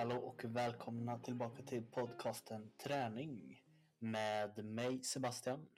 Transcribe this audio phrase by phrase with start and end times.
[0.00, 3.62] Hallå och välkomna tillbaka till podcasten Träning
[3.98, 5.68] med mig Sebastian.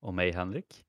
[0.00, 0.86] Och mig Henrik.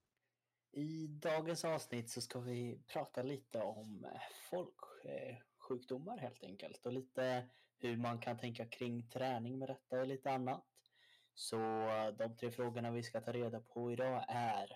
[0.72, 4.08] I dagens avsnitt så ska vi prata lite om
[4.50, 10.32] folksjukdomar helt enkelt och lite hur man kan tänka kring träning med detta och lite
[10.32, 10.66] annat.
[11.34, 11.58] Så
[12.18, 14.68] de tre frågorna vi ska ta reda på idag är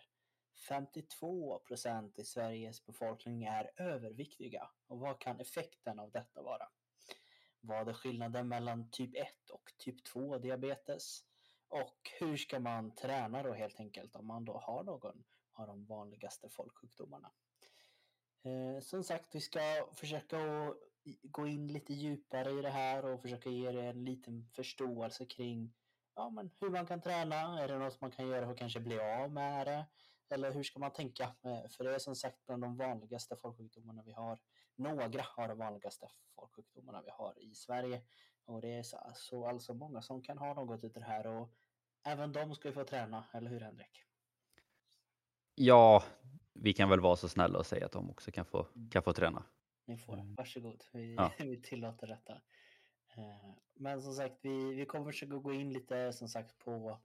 [0.70, 6.68] 52 procent i Sveriges befolkning är överviktiga och vad kan effekten av detta vara?
[7.68, 11.20] Vad är skillnaden mellan typ 1 och typ 2 diabetes?
[11.68, 15.86] Och hur ska man träna då helt enkelt om man då har någon av de
[15.86, 17.32] vanligaste folksjukdomarna?
[18.44, 20.78] Eh, som sagt, vi ska försöka att
[21.24, 25.74] gå in lite djupare i det här och försöka ge er en liten förståelse kring
[26.16, 27.64] ja, men hur man kan träna.
[27.64, 29.86] Är det något man kan göra för att kanske bli av med det?
[30.30, 31.24] Eller hur ska man tänka?
[31.24, 34.40] Eh, för det är som sagt bland de vanligaste folksjukdomarna vi har.
[34.76, 35.06] Några
[35.36, 38.02] av de vanligaste folksjukdomarna vi har i Sverige.
[38.46, 41.52] Och det är så, så alltså många som kan ha något av det här och
[42.04, 44.04] även de ska ju få träna, eller hur Henrik?
[45.56, 46.04] Ja,
[46.54, 49.14] vi kan väl vara så snälla och säga att de också kan få, kan få
[49.14, 49.44] träna.
[49.86, 50.36] Ni får, mm.
[50.36, 50.84] varsågod.
[50.94, 51.32] Vi, ja.
[51.40, 52.34] vi tillåter detta.
[53.18, 57.00] Eh, men som sagt, vi, vi kommer försöka gå in lite som sagt på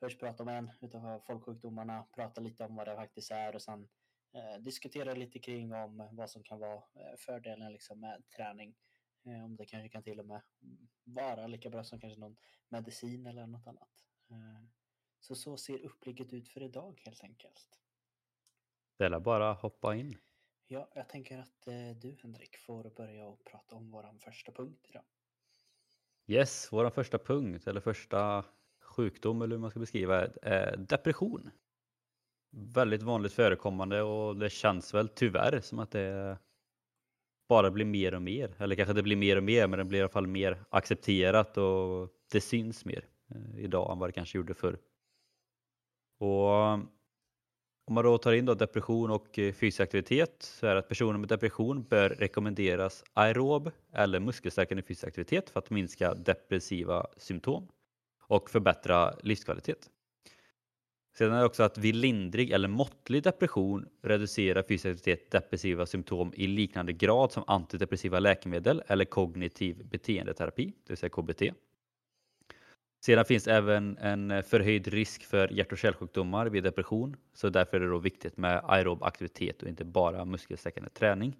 [0.00, 3.88] först prata om en utav folksjukdomarna, prata lite om vad det faktiskt är och sen
[4.34, 8.74] eh, diskutera lite kring om vad som kan vara eh, fördelen liksom med träning.
[9.26, 10.42] Eh, om det kanske kan till och med
[11.04, 12.36] vara lika bra som kanske någon
[12.68, 14.04] medicin eller något annat.
[14.30, 14.64] Eh,
[15.20, 17.80] så så ser upplägget ut för idag helt enkelt.
[18.98, 20.18] Det är bara hoppa in.
[20.66, 24.86] Ja, jag tänker att eh, du Henrik får börja och prata om våran första punkt
[24.88, 25.04] idag.
[26.26, 28.44] Yes, våran första punkt eller första
[28.94, 31.50] sjukdom eller hur man ska beskriva det, eh, depression.
[32.50, 36.38] Väldigt vanligt förekommande och det känns väl tyvärr som att det
[37.48, 38.54] bara blir mer och mer.
[38.58, 41.58] Eller kanske det blir mer och mer men det blir i alla fall mer accepterat
[41.58, 44.78] och det syns mer eh, idag än vad det kanske gjorde förr.
[46.18, 46.78] Och
[47.86, 50.88] om man då tar in då depression och eh, fysisk aktivitet så är det att
[50.88, 57.68] personer med depression bör rekommenderas aerob eller muskelstärkande fysisk aktivitet för att minska depressiva symptom
[58.26, 59.90] och förbättra livskvalitet.
[61.16, 66.32] Sedan är det också att vid lindrig eller måttlig depression reducerar fysisk aktivitet depressiva symptom
[66.36, 71.42] i liknande grad som antidepressiva läkemedel eller kognitiv beteendeterapi, det vill säga KBT.
[73.04, 77.80] Sedan finns även en förhöjd risk för hjärt och kärlsjukdomar vid depression, så därför är
[77.80, 81.36] det då viktigt med aerob aktivitet och inte bara muskelstärkande träning.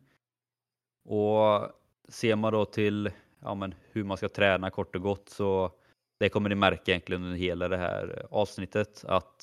[1.05, 1.71] Och
[2.09, 5.73] ser man då till ja, men hur man ska träna kort och gott så
[6.25, 9.43] det kommer ni märka egentligen under hela det här eh, avsnittet att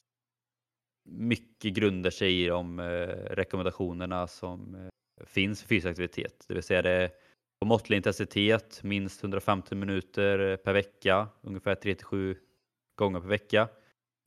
[1.09, 2.86] mycket grundar sig i de eh,
[3.36, 6.46] rekommendationerna som eh, finns för fysisk aktivitet.
[6.47, 7.12] Det vill säga det
[7.59, 12.36] på måttlig intensitet, minst 150 minuter eh, per vecka, ungefär 3-7
[12.96, 13.68] gånger per vecka.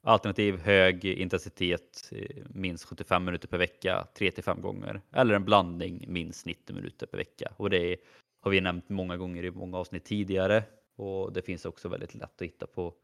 [0.07, 5.01] Alternativ hög intensitet, eh, minst 75 minuter per vecka, 3-5 gånger.
[5.13, 7.53] Eller en blandning, minst 90 minuter per vecka.
[7.57, 7.97] Och det
[8.41, 10.65] har vi nämnt många gånger i många avsnitt tidigare.
[10.97, 12.95] Och det finns också väldigt lätt att hitta på,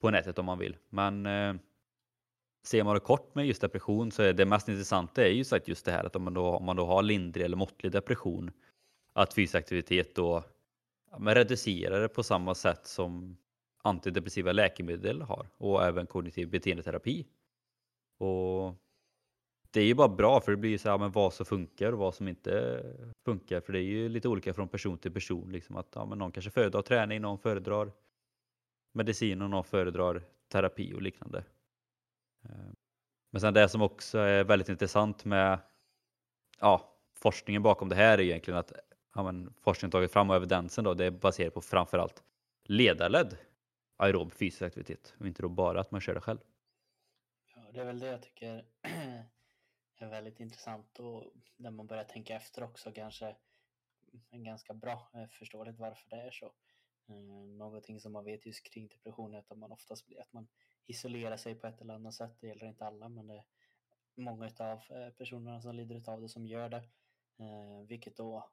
[0.00, 0.76] på nätet om man vill.
[0.88, 1.54] Men eh,
[2.62, 5.68] ser man det kort med just depression så är det mest intressanta är ju sagt
[5.68, 8.50] just det här att om man då, om man då har lindrig eller måttlig depression
[9.12, 10.44] att fysisk aktivitet då
[11.10, 13.36] ja, men reducerar det på samma sätt som
[13.82, 17.26] antidepressiva läkemedel har och även kognitiv beteendeterapi.
[18.18, 18.74] Och
[19.70, 21.92] det är ju bara bra för det blir ju så här, men vad som funkar
[21.92, 22.82] och vad som inte
[23.24, 23.60] funkar.
[23.60, 25.52] För det är ju lite olika från person till person.
[25.52, 27.92] Liksom att ja, men någon kanske föredrar träning, någon föredrar
[28.92, 31.44] medicin och någon föredrar terapi och liknande.
[32.44, 32.72] Eh,
[33.30, 35.58] men sen det som också är väldigt intressant med
[36.60, 38.72] ja, forskningen bakom det här är egentligen att
[39.14, 42.22] ja, men forskningen tagit fram och evidensen då, det är baserat på framförallt
[42.64, 43.36] ledarledd
[43.96, 46.38] aerob fysisk aktivitet och inte då bara att man kör det själv.
[47.54, 48.64] Ja, det är väl det jag tycker
[50.04, 53.36] är väldigt intressant och när man börjar tänka efter också kanske
[54.30, 56.52] en ganska bra eh, förståeligt varför det är så.
[57.08, 60.48] Eh, någonting som man vet just kring depression är att man oftast blir att man
[60.86, 62.36] isolerar sig på ett eller annat sätt.
[62.40, 63.44] Det gäller inte alla men det är
[64.14, 66.88] många av eh, personerna som lider av det som gör det.
[67.88, 68.50] Vilket då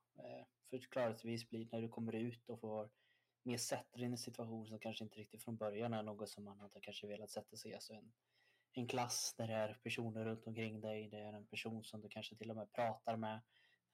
[0.70, 2.90] förklaringsvis blir när du kommer ut och får
[3.44, 6.44] mer sätter in i en situation som kanske inte riktigt från början är något som
[6.44, 7.74] man hade kanske velat sätta sig i.
[7.74, 8.14] Alltså en,
[8.78, 11.08] en klass där det är personer runt omkring dig.
[11.08, 13.42] Det är en person som du kanske till och med pratar med.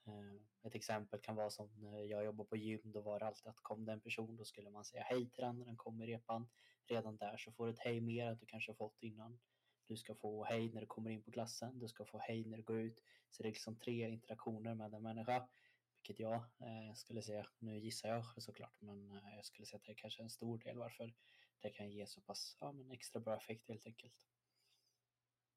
[0.05, 2.81] Ehm, ett exempel kan vara som när jag jobbar på gym.
[2.83, 5.43] Då var det alltid att kom det en person då skulle man säga hej till
[5.43, 6.49] den när den kom i repan.
[6.85, 9.39] Redan där så får du ett hej mer än du kanske fått innan.
[9.87, 11.79] Du ska få hej när du kommer in på klassen.
[11.79, 13.03] Du ska få hej när du går ut.
[13.31, 15.47] Så det är liksom tre interaktioner med en människa.
[15.95, 17.47] vilket jag eh, skulle säga.
[17.59, 20.29] Nu gissar jag såklart, men eh, jag skulle säga att det är kanske är en
[20.29, 21.13] stor del varför
[21.59, 24.13] det kan ge så pass ja, men extra bra effekt helt enkelt.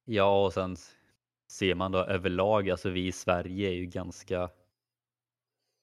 [0.09, 0.75] Ja, och sen
[1.51, 4.49] ser man då överlag, alltså vi i Sverige är ju ganska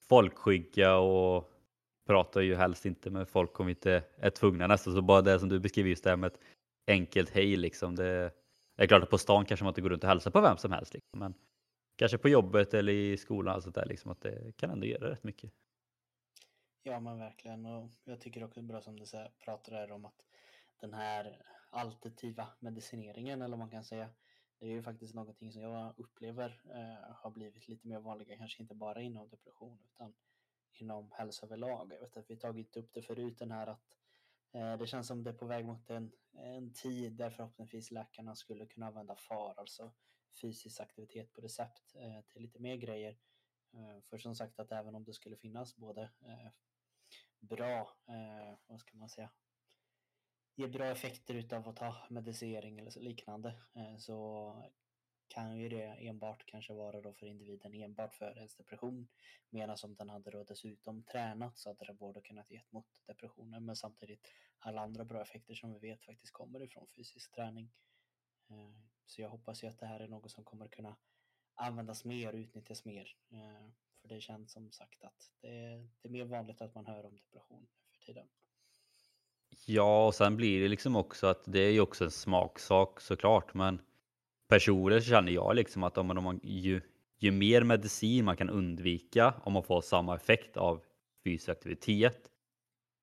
[0.07, 1.51] folkskygga och
[2.07, 4.93] pratar ju helst inte med folk om vi inte är tvungna nästan.
[4.93, 6.39] Så bara det som du beskriver just det här med ett
[6.87, 7.95] enkelt hej liksom.
[7.95, 8.31] Det
[8.77, 10.71] är klart att på stan kanske man inte går runt och hälsar på vem som
[10.71, 10.93] helst.
[10.93, 11.19] Liksom.
[11.19, 11.33] Men
[11.95, 15.23] kanske på jobbet eller i skolan alltså där, liksom, att det kan ändå göra rätt
[15.23, 15.51] mycket.
[16.83, 20.25] Ja men verkligen och jag tycker också bra som du säger, pratar där om att
[20.81, 21.41] den här
[21.75, 24.09] alternativa medicineringen eller vad man kan säga
[24.59, 28.61] det är ju faktiskt någonting som jag upplever eh, har blivit lite mer vanliga, kanske
[28.61, 30.13] inte bara inom depression utan
[30.71, 31.93] inom hälsa överlag.
[31.93, 33.97] Jag vet att vi tagit upp det förut, den här att
[34.51, 38.35] eh, det känns som det är på väg mot en, en tid där förhoppningsvis läkarna
[38.35, 39.91] skulle kunna använda FAR, alltså
[40.41, 43.17] fysisk aktivitet på recept, eh, till lite mer grejer.
[43.73, 46.51] Eh, för som sagt att även om det skulle finnas både eh,
[47.39, 49.29] bra, eh, vad ska man säga,
[50.55, 54.51] ger bra effekter utav att ta medicinering eller liknande eh, så
[55.27, 59.07] kan ju det enbart kanske vara då för individen enbart för ens depression.
[59.49, 63.65] Medan om den hade då dessutom tränat så hade det både kunnat ge mot depressionen
[63.65, 64.27] men samtidigt
[64.59, 67.71] alla andra bra effekter som vi vet faktiskt kommer ifrån fysisk träning.
[68.49, 68.75] Eh,
[69.05, 70.97] så jag hoppas ju att det här är något som kommer kunna
[71.55, 73.17] användas mer och utnyttjas mer.
[73.31, 76.85] Eh, för det känns som sagt att det är, det är mer vanligt att man
[76.85, 78.27] hör om depression för tiden.
[79.65, 83.53] Ja, och sen blir det liksom också att det är ju också en smaksak såklart,
[83.53, 83.81] men
[84.47, 86.81] personligen känner jag liksom att om man, om man ju,
[87.17, 90.83] ju mer medicin man kan undvika om man får samma effekt av
[91.23, 92.31] fysisk aktivitet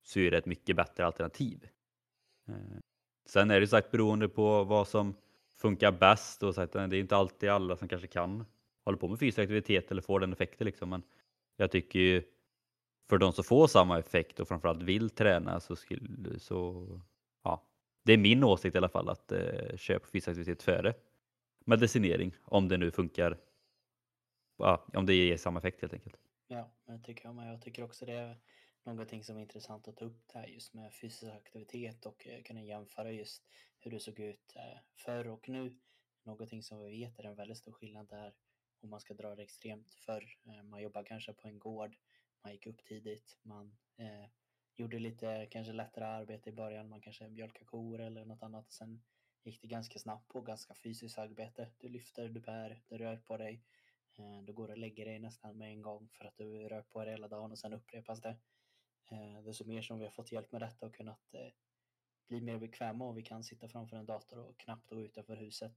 [0.03, 1.69] så är det ett mycket bättre alternativ.
[2.49, 2.79] Eh,
[3.27, 5.15] sen är det sagt beroende på vad som
[5.57, 8.45] funkar bäst och sagt, det är inte alltid alla som kanske kan
[8.85, 10.91] hålla på med fysisk aktivitet eller får den effekten liksom.
[10.91, 11.03] Men
[11.57, 12.23] jag tycker ju
[13.13, 16.87] för de som får samma effekt och framförallt vill träna så, skulle, så
[17.43, 17.67] ja,
[18.05, 20.95] det är min åsikt i alla fall att eh, köpa fysisk aktivitet före
[21.65, 23.39] medicinering om det nu funkar.
[24.57, 26.17] Ja, om det ger samma effekt helt enkelt.
[26.47, 27.53] Ja, men det tycker jag med.
[27.53, 28.39] Jag tycker också det är
[28.85, 32.43] någonting som är intressant att ta upp det här just med fysisk aktivitet och eh,
[32.43, 33.43] kunna jämföra just
[33.79, 35.77] hur det såg ut eh, förr och nu.
[36.25, 38.35] Någonting som vi vet är en väldigt stor skillnad där
[38.83, 40.37] om man ska dra det extremt förr.
[40.47, 41.97] Eh, man jobbar kanske på en gård,
[42.43, 44.29] man gick upp tidigt, man eh,
[44.75, 48.73] gjorde lite kanske lättare arbete i början, man kanske mjölkade kor eller något annat.
[48.73, 49.03] Sen
[49.45, 51.71] gick det ganska snabbt på ganska fysiskt arbete.
[51.79, 53.63] Du lyfter, du bär, du rör på dig.
[54.19, 57.05] Eh, du går och lägger dig nästan med en gång för att du rör på
[57.05, 58.37] dig hela dagen och sen upprepas det.
[59.11, 61.53] Eh, desto mer som vi har fått hjälp med detta och kunnat eh,
[62.29, 65.73] bli mer bekväma och vi kan sitta framför en dator och knappt gå utanför huset.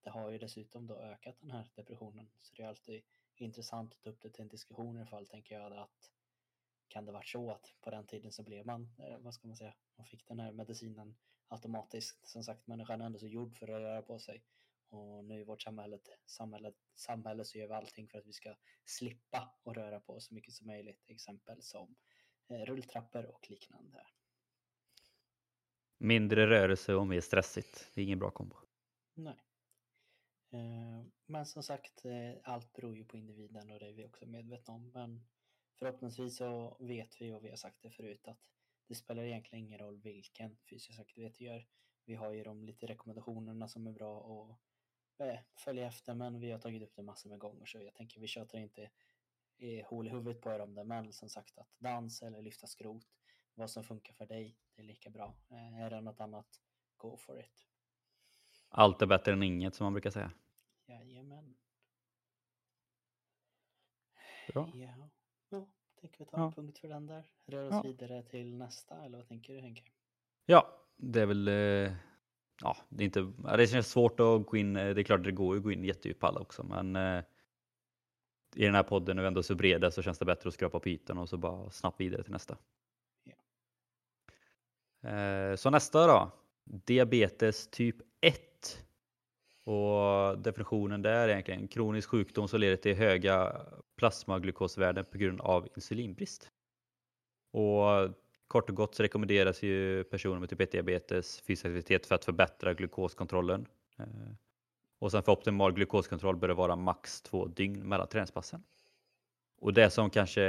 [0.00, 3.02] Det har ju dessutom då ökat den här depressionen så det är alltid
[3.44, 6.10] intressant att ta upp det till en diskussion i alla fall tänker jag att
[6.88, 8.88] kan det varit så att på den tiden så blev man,
[9.18, 11.16] vad ska man säga, man fick den här medicinen
[11.48, 12.28] automatiskt.
[12.28, 14.42] Som sagt, människan är ändå så gjord för att röra på sig.
[14.88, 18.56] Och nu i vårt samhälle, samhälle, samhälle så gör vi allting för att vi ska
[18.84, 21.04] slippa att röra på oss så mycket som möjligt.
[21.06, 21.96] Exempel som
[22.48, 24.06] eh, rulltrappor och liknande.
[25.98, 27.90] Mindre rörelse och mer stressigt.
[27.94, 28.56] Det är ingen bra kombo.
[29.14, 29.45] Nej.
[30.50, 34.26] Eh, men som sagt, eh, allt beror ju på individen och det är vi också
[34.26, 34.90] medvetna om.
[34.90, 35.26] Men
[35.78, 38.50] förhoppningsvis så vet vi och vi har sagt det förut att
[38.88, 41.66] det spelar egentligen ingen roll vilken fysisk aktivitet du gör.
[42.04, 44.46] Vi har ju de lite rekommendationerna som är bra
[45.18, 47.94] att eh, följa efter men vi har tagit upp det massor med gånger så jag
[47.94, 48.90] tänker vi tjatar inte
[49.58, 52.66] i hål i huvudet på er om det men som sagt att dans eller lyfta
[52.66, 53.06] skrot
[53.54, 55.36] vad som funkar för dig det är lika bra.
[55.50, 56.60] Är det något annat,
[56.96, 57.66] go for it.
[58.78, 60.30] Allt är bättre än inget som man brukar säga.
[60.86, 61.54] Jajamän.
[64.48, 64.70] Bra.
[64.74, 65.10] Ja.
[65.50, 65.66] ja
[66.00, 66.52] tänker vi ta en ja.
[66.56, 67.24] punkt för den där.
[67.46, 67.82] Rör oss ja.
[67.82, 69.82] vidare till nästa, eller vad tänker du Henke?
[70.46, 71.92] Ja, det är väl eh,
[72.62, 75.32] ja, det är inte, det känns svårt att gå in, eh, det är klart det
[75.32, 77.24] går att gå in jättedjupt alla också, men eh,
[78.56, 80.80] i den här podden är vi ändå så breda så känns det bättre att skrapa
[80.80, 82.56] på ytan och så bara snabbt vidare till nästa.
[83.24, 83.36] Ja.
[85.56, 86.32] Så nästa då,
[86.64, 88.45] diabetes typ 1.
[89.66, 93.62] Och definitionen där är egentligen kronisk sjukdom som leder till höga
[93.96, 96.50] plasmaglukosvärden på grund av insulinbrist.
[97.52, 98.10] Och
[98.48, 102.74] kort och gott så rekommenderas ju personer med typ 1-diabetes fysisk aktivitet för att förbättra
[102.74, 103.66] glukoskontrollen.
[103.98, 104.06] Eh,
[104.98, 108.62] och sen för optimal glukoskontroll bör det vara max två dygn mellan träningspassen.
[109.58, 110.42] Och det som kanske,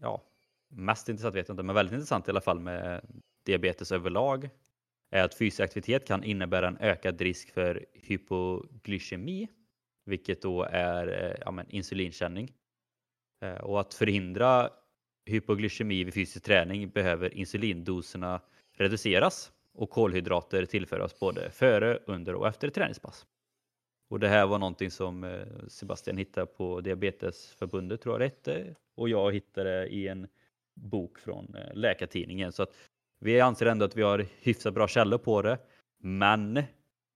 [0.00, 0.22] ja,
[0.68, 3.06] mest intressant vet jag inte, men väldigt intressant i alla fall med
[3.42, 4.50] diabetes överlag
[5.16, 9.48] är att fysisk aktivitet kan innebära en ökad risk för hypoglykemi,
[10.04, 12.52] vilket då är eh, ja, men insulinkänning.
[13.42, 14.70] Eh, och att förhindra
[15.26, 18.40] hypoglykemi vid fysisk träning behöver insulindoserna
[18.72, 23.26] reduceras och kolhydrater tillföras både före, under och efter träningspass.
[24.08, 28.74] Och det här var någonting som eh, Sebastian hittade på Diabetesförbundet tror jag det hette
[28.94, 30.28] och jag hittade i en
[30.74, 32.52] bok från Läkartidningen.
[32.52, 32.74] Så att
[33.26, 35.58] vi anser ändå att vi har hyfsat bra källor på det.
[35.98, 36.62] Men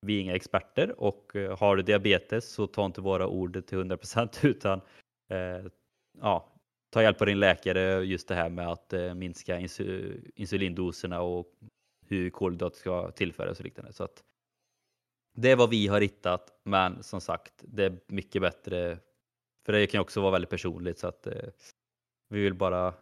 [0.07, 3.79] vi är inga experter och eh, har du diabetes så ta inte våra ord till
[3.79, 4.81] 100% utan
[5.29, 5.67] eh,
[6.21, 6.53] ja,
[6.91, 9.59] ta hjälp av din läkare just det här med att eh, minska
[10.35, 11.47] insulindoserna och
[12.07, 13.93] hur kolhydrater ska tillföras och liknande.
[13.93, 14.25] Så att
[15.37, 18.99] det är vad vi har hittat, men som sagt, det är mycket bättre.
[19.67, 21.49] För det kan också vara väldigt personligt så att eh,
[22.29, 22.95] vi vill bara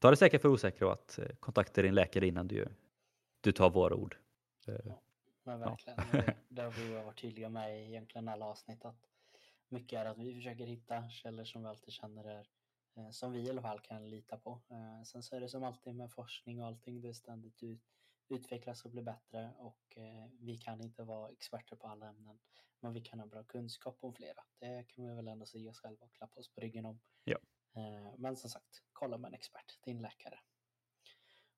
[0.00, 2.68] ta det säkra för osäkra och att eh, kontakta din läkare innan du,
[3.40, 4.16] du tar våra ord.
[4.66, 5.02] Eh, ja,
[5.42, 5.98] men verkligen.
[6.12, 6.32] Ja.
[6.48, 9.06] det, har vi varit tydliga med i egentligen alla avsnitt att
[9.68, 12.46] mycket är att vi försöker hitta källor som vi alltid känner är
[12.96, 14.60] eh, som vi i alla fall kan lita på.
[14.68, 17.82] Eh, sen så är det som alltid med forskning och allting, det är ständigt ut,
[18.28, 22.38] utvecklas och blir bättre och eh, vi kan inte vara experter på alla ämnen.
[22.82, 24.44] Men vi kan ha bra kunskap om flera.
[24.58, 27.00] Det kan vi väl ändå se oss själva och klappa oss på ryggen om.
[27.24, 27.38] Ja.
[27.72, 30.38] Eh, men som sagt, kolla med en expert, din läkare.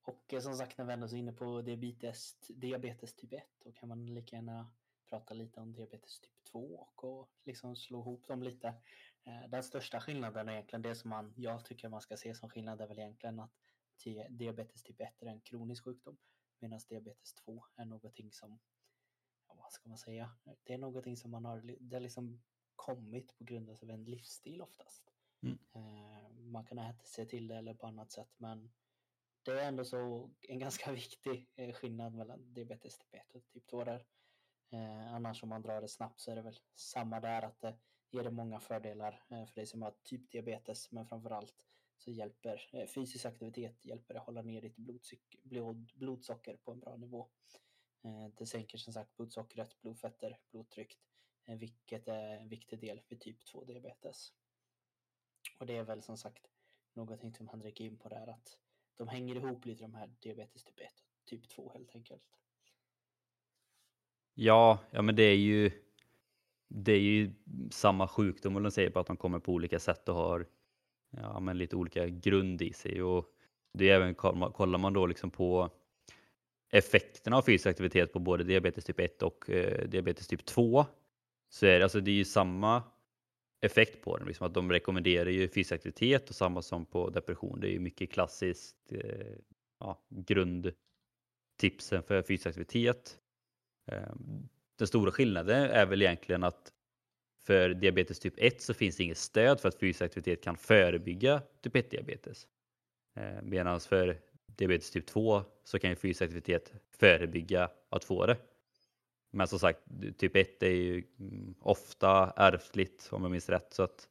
[0.02, 3.72] Och eh, som sagt, när vi ändå är inne på diabetes, diabetes typ 1, då
[3.72, 4.72] kan man lika gärna
[5.08, 8.68] prata lite om diabetes typ 2 och liksom slå ihop dem lite.
[9.24, 12.50] Eh, den största skillnaden är egentligen det som man, jag tycker man ska se som
[12.50, 13.52] skillnad är väl egentligen att
[14.28, 16.16] diabetes typ 1 är en kronisk sjukdom
[16.58, 18.60] medan diabetes 2 är någonting som,
[19.48, 22.42] ja, vad ska man säga, det är någonting som man har, det har liksom
[22.76, 25.11] kommit på grund av en livsstil oftast.
[25.42, 25.58] Mm.
[25.74, 28.72] Eh, man kan äta sig till det eller på annat sätt men
[29.44, 33.66] det är ändå så en ganska viktig eh, skillnad mellan diabetes typ 1 och typ
[33.66, 34.06] 2 där.
[34.72, 37.76] Eh, annars om man drar det snabbt så är det väl samma där att det
[38.10, 42.68] ger det många fördelar eh, för dig som har typ diabetes men framförallt så hjälper
[42.72, 44.76] eh, fysisk aktivitet hjälper att hålla ner ditt
[45.42, 47.28] blod, blodsocker på en bra nivå.
[48.04, 50.98] Eh, det sänker som sagt blodsockret, blodfetter, blodtryck,
[51.46, 54.32] vilket är en viktig del vid typ 2 diabetes.
[55.58, 56.50] Och det är väl som sagt
[56.94, 58.58] någonting som han dricker in på där att
[58.96, 60.86] de hänger ihop lite de här diabetes typ 1
[61.20, 62.22] och typ 2 helt enkelt.
[64.34, 65.70] Ja, ja men det är ju
[66.74, 67.32] det är ju
[67.70, 70.46] samma sjukdom, och de säger på att de kommer på olika sätt och har
[71.10, 73.02] ja, men lite olika grund i sig.
[73.02, 73.26] Och
[73.72, 75.70] det är även, kollar man då liksom på
[76.70, 80.86] effekterna av fysisk aktivitet på både diabetes typ 1 och eh, diabetes typ 2
[81.48, 82.82] så är det, alltså det är ju samma
[83.62, 84.26] effekt på den.
[84.26, 87.60] Liksom att de rekommenderar ju fysisk aktivitet och samma som på depression.
[87.60, 89.36] Det är ju mycket klassiskt eh,
[89.80, 93.18] ja, grundtipsen för fysisk aktivitet.
[93.92, 94.14] Eh,
[94.78, 96.72] den stora skillnaden är väl egentligen att
[97.46, 101.42] för diabetes typ 1 så finns det inget stöd för att fysisk aktivitet kan förebygga
[101.60, 102.46] typ 1-diabetes.
[103.16, 108.36] Eh, Medan för diabetes typ 2 så kan ju fysisk aktivitet förebygga att få det.
[109.34, 109.80] Men som sagt,
[110.18, 111.04] typ 1 är ju
[111.60, 113.74] ofta ärftligt om jag minns rätt.
[113.74, 114.08] Så att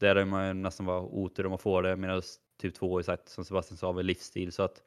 [0.00, 1.96] där är man ju nästan vara otur om man får det.
[1.96, 2.22] Medan
[2.60, 4.52] typ 2 är sagt, som Sebastian sa, livsstil.
[4.52, 4.82] Så att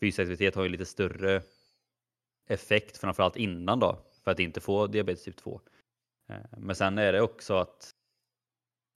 [0.00, 1.42] fysisk aktivitet har ju lite större
[2.46, 5.60] effekt, framförallt innan då, för att inte få diabetes typ 2.
[6.28, 7.94] Eh, men sen är det också att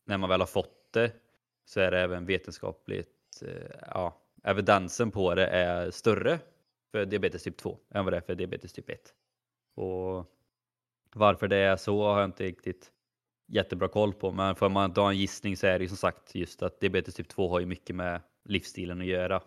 [0.06, 1.12] när man väl har fått det
[1.64, 6.38] så är det även vetenskapligt, eh, ja, evidensen på det är större
[6.90, 9.14] för diabetes typ 2 än vad det är för diabetes typ 1.
[9.74, 10.26] Och
[11.14, 12.92] varför det är så har jag inte riktigt
[13.46, 16.34] jättebra koll på, men får man ta en gissning så är det ju som sagt
[16.34, 19.42] just att diabetes typ 2 har ju mycket med livsstilen att göra.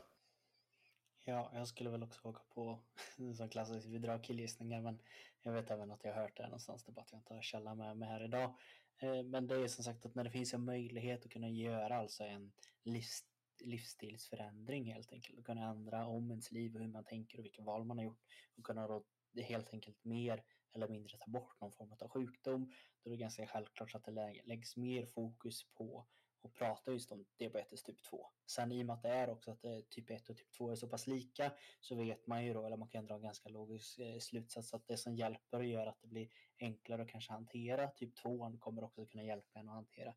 [1.26, 2.80] Ja, jag skulle väl också åka på
[3.38, 5.00] som klassiskt, vi drar killgissningar, men
[5.42, 7.34] jag vet även att jag har hört det någonstans, det är bara att jag inte
[7.34, 8.54] har källa med mig här idag.
[9.02, 11.98] Eh, men det är som sagt att när det finns en möjlighet att kunna göra
[11.98, 12.52] alltså en
[12.84, 13.24] livs,
[13.60, 17.62] livsstilsförändring helt enkelt och kunna ändra om ens liv och hur man tänker och vilka
[17.62, 18.22] val man har gjort
[18.58, 19.04] och kunna då
[19.42, 22.74] helt enkelt mer eller mindre ta bort någon form av sjukdom.
[23.04, 26.08] Då är det ganska självklart att det läggs mer fokus på
[26.44, 28.28] och prata just om diabetes typ 2.
[28.46, 30.72] Sen i och med att det är också att eh, typ 1 och typ 2
[30.72, 33.50] är så pass lika så vet man ju då, eller man kan dra en ganska
[33.50, 37.34] logisk eh, slutsats att det som hjälper och gör att det blir enklare att kanske
[37.34, 40.14] hantera typ 2 kommer också kunna hjälpa en att hantera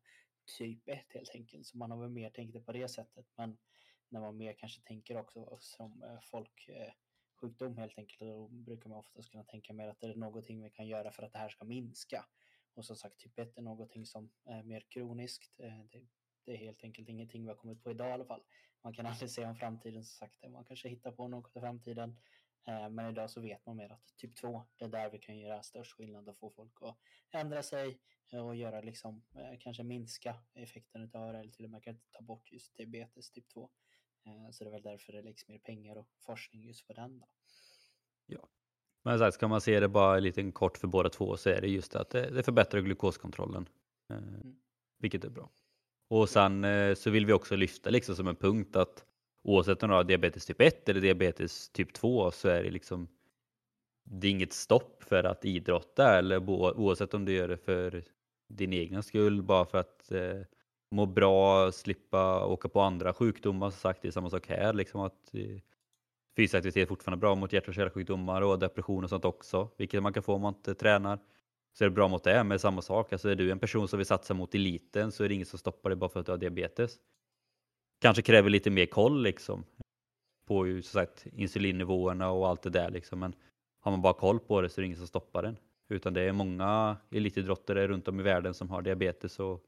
[0.57, 1.65] typ 1 helt enkelt.
[1.65, 3.25] Så man har väl mer tänkt det på det sättet.
[3.35, 3.57] Men
[4.09, 6.93] när man mer kanske tänker också som eh, eh
[7.41, 10.69] sjukdom helt enkelt, då brukar man oftast kunna tänka mer att det är någonting vi
[10.69, 12.25] kan göra för att det här ska minska.
[12.73, 15.59] Och som sagt, typ 1 är någonting som är mer kroniskt.
[15.59, 16.07] Eh, det,
[16.45, 18.43] det, är helt enkelt ingenting vi har kommit på idag i alla fall.
[18.81, 20.51] Man kan aldrig säga om framtiden som sagt.
[20.51, 22.17] Man kanske hittar på något i framtiden.
[22.67, 25.37] Eh, men idag så vet man mer att typ 2, det är där vi kan
[25.37, 26.97] göra störst skillnad och få folk att
[27.31, 27.99] ändra sig
[28.33, 32.21] och göra liksom, eh, kanske minska effekten av det eller till och med kan ta
[32.21, 33.69] bort just diabetes typ 2.
[34.27, 37.19] Eh, så det är väl därför det läggs mer pengar och forskning just på den.
[37.19, 37.27] Då.
[38.25, 38.47] Ja.
[39.03, 41.67] Men sagt, ska man se det bara lite kort för båda två så är det
[41.67, 43.69] just att det, det förbättrar glukoskontrollen.
[44.09, 44.55] Mm.
[44.99, 45.49] Vilket är bra.
[46.09, 46.65] Och sen
[46.95, 49.05] så vill vi också lyfta liksom som en punkt att
[49.43, 53.07] oavsett om du har diabetes typ 1 eller diabetes typ 2 så är det liksom
[54.03, 58.03] det är inget stopp för att idrotta eller oavsett om du gör det för
[58.47, 60.41] din egen skull bara för att eh,
[60.91, 63.69] må bra, slippa åka på andra sjukdomar.
[63.69, 64.73] Som sagt, det är samma sak här.
[64.73, 65.59] Liksom att, eh,
[66.37, 70.03] fysisk aktivitet är fortfarande bra mot hjärt och kärlsjukdomar och depression och sånt också, vilket
[70.03, 71.19] man kan få om man inte tränar.
[71.77, 73.13] Så är det bra mot det, men samma sak.
[73.13, 75.59] Alltså är du en person som vill satsa mot eliten så är det ingen som
[75.59, 76.99] stoppar dig bara för att du har diabetes
[77.99, 79.65] kanske kräver lite mer koll liksom
[80.47, 83.19] på ju, sagt, insulinnivåerna och allt det där liksom.
[83.19, 83.35] Men
[83.79, 85.57] har man bara koll på det så är det ingen som stoppar den.
[85.89, 89.63] Utan det är många elitidrottare runt om i världen som har diabetes och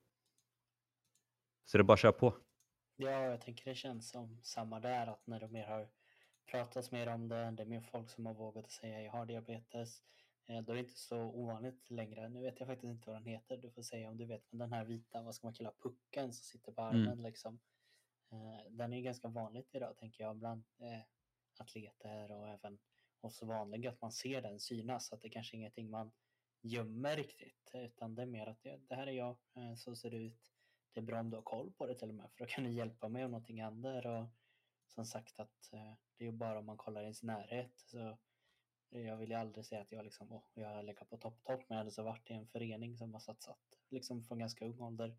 [1.65, 2.37] så det är bara att köra på.
[2.95, 5.89] Ja, jag tänker det känns som samma där att när det mer har
[6.51, 10.03] pratats mer om det, det är mer folk som har vågat säga jag har diabetes.
[10.45, 12.29] Eh, då är det inte så ovanligt längre.
[12.29, 14.51] Nu vet jag faktiskt inte vad den heter, du får säga om du vet.
[14.51, 17.23] Men den här vita, vad ska man kalla pucken som sitter på armen mm.
[17.23, 17.59] liksom.
[18.31, 21.01] Eh, den är ganska vanligt idag tänker jag bland eh,
[21.59, 22.79] atleter och även
[23.21, 25.13] hos vanliga att man ser den synas.
[25.13, 26.11] Att det kanske är ingenting man
[26.61, 29.37] gömmer riktigt utan det är mer att det, här är jag,
[29.77, 30.51] så ser det ut.
[30.93, 32.63] Det är bra om du har koll på det till och med för då kan
[32.63, 34.07] du hjälpa mig om någonting händer.
[34.07, 34.27] Och
[34.87, 37.71] som sagt att eh, det är ju bara om man kollar i ens närhet.
[37.75, 38.17] Så
[38.91, 41.61] eh, jag vill ju aldrig säga att jag liksom, åh, jag lägger på topp topp
[41.67, 44.81] men jag hade så varit i en förening som har satsat liksom från ganska ung
[44.81, 45.15] ålder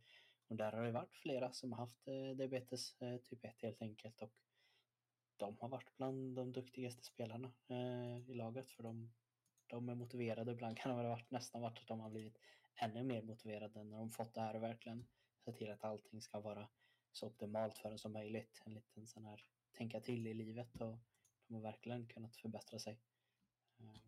[0.48, 3.82] och där har det varit flera som har haft eh, diabetes eh, typ 1 helt
[3.82, 4.32] enkelt och
[5.36, 9.12] de har varit bland de duktigaste spelarna eh, i laget för de,
[9.66, 10.52] de är motiverade.
[10.52, 12.38] Ibland kan det ha varit, nästan varit att de har blivit
[12.74, 15.06] ännu mer motiverade när de fått det här och verkligen
[15.44, 16.68] se till att allting ska vara
[17.12, 18.62] så optimalt för en som möjligt.
[18.64, 20.98] En liten sån här tänka till i livet och
[21.46, 23.00] de har verkligen kunnat förbättra sig.
[23.78, 24.00] Eh,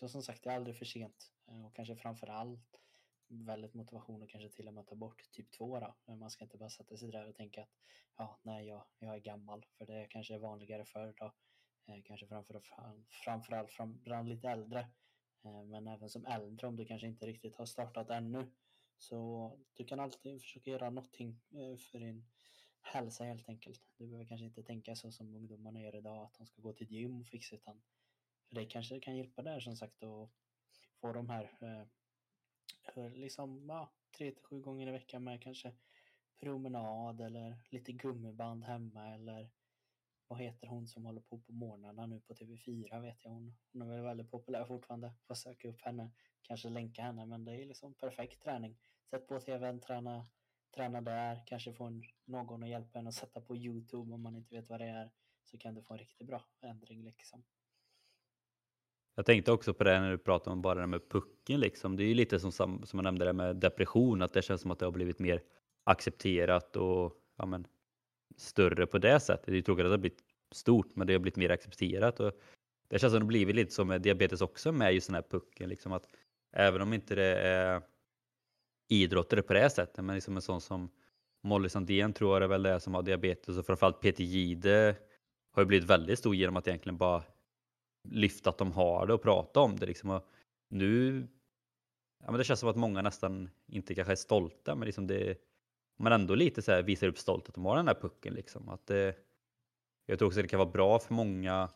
[0.00, 2.80] så som sagt, det är aldrig för sent eh, och kanske framför allt
[3.28, 5.94] väldigt motivation och kanske till och med ta bort typ 2 då.
[6.04, 7.70] Men man ska inte bara sätta sig där och tänka att
[8.16, 11.32] ja, nej, jag, jag är gammal, för det kanske är vanligare förr då.
[12.04, 12.62] Kanske framför,
[13.08, 14.90] framförallt fram, bland lite äldre.
[15.42, 18.50] Men även som äldre om du kanske inte riktigt har startat ännu.
[19.08, 22.26] Så du kan alltid försöka göra någonting eh, för din
[22.80, 23.80] hälsa helt enkelt.
[23.96, 26.92] Du behöver kanske inte tänka så som ungdomarna gör idag, att de ska gå till
[26.92, 27.82] gym och fixa, utan
[28.48, 30.30] för dig kanske det kan hjälpa där som sagt att
[31.00, 31.86] få de här eh,
[32.94, 35.72] eh, liksom, ja, tre till sju gånger i veckan med kanske
[36.40, 39.50] promenad eller lite gummiband hemma eller
[40.28, 43.82] vad heter hon som håller på på morgnarna nu på TV4 vet jag hon, hon
[43.82, 45.14] är väl väldigt populär fortfarande.
[45.26, 46.10] Får söka upp henne,
[46.42, 48.76] kanske länka henne men det är liksom perfekt träning.
[49.10, 50.26] Sätt på TVn, träna,
[50.74, 54.36] träna där, kanske få en, någon att hjälpa en att sätta på Youtube om man
[54.36, 55.10] inte vet vad det är
[55.42, 57.44] så kan du få en riktigt bra ändring liksom.
[59.14, 61.96] Jag tänkte också på det när du pratade om bara det med pucken liksom.
[61.96, 64.70] Det är ju lite som, som jag nämnde det med depression, att det känns som
[64.70, 65.42] att det har blivit mer
[65.84, 67.66] accepterat och ja, men,
[68.36, 69.46] större på det sättet.
[69.46, 72.20] Det är ju tråkigt att det har blivit stort, men det har blivit mer accepterat.
[72.20, 72.32] Och
[72.88, 75.22] det känns som det har blivit lite som med diabetes också med just den här
[75.22, 76.08] pucken, liksom att
[76.52, 77.82] även om inte det är
[78.88, 80.90] idrottare på det sättet, men liksom en sån som
[81.42, 84.96] Molly Sandén tror jag det är väl det som har diabetes och framförallt Peter Gide
[85.52, 87.22] har ju blivit väldigt stor genom att egentligen bara
[88.08, 89.86] lyfta att de har det och prata om det.
[89.86, 90.10] Liksom.
[90.10, 90.28] Och
[90.68, 91.26] nu,
[92.20, 95.38] ja, men det känns som att många nästan inte kanske är stolta, men liksom det,
[95.98, 98.34] man ändå lite så här visar upp stolt att de har den här pucken.
[98.34, 98.68] Liksom.
[98.68, 99.16] Att det,
[100.06, 101.68] jag tror också att det kan vara bra för många,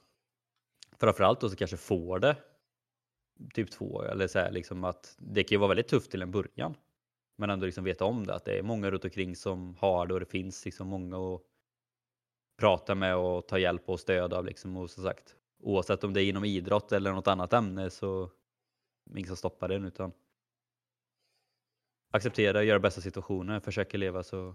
[1.00, 2.36] framförallt då som kanske får det
[3.54, 6.30] typ två, eller så här, liksom att det kan ju vara väldigt tufft till en
[6.30, 6.74] början.
[7.40, 10.14] Men ändå liksom veta om det, att det är många runt omkring som har det
[10.14, 11.42] och det finns liksom många att
[12.56, 14.44] prata med och ta hjälp och stöd av.
[14.44, 14.76] Liksom.
[14.76, 18.30] Och som sagt, oavsett om det är inom idrott eller något annat ämne så är
[19.04, 20.12] det ingen som stoppar den utan
[22.10, 24.54] acceptera, göra bästa situationen, försöka leva så,